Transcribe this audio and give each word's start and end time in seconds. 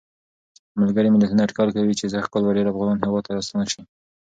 م.م 0.79 1.39
اټکل 1.45 1.67
کوي 1.77 1.93
چې 1.99 2.05
سږ 2.13 2.25
کال 2.31 2.43
به 2.45 2.55
ډېر 2.57 2.67
افغانان 2.69 2.99
هېواد 3.05 3.23
ته 3.25 3.31
راستانه 3.37 3.65
شي. 3.71 3.81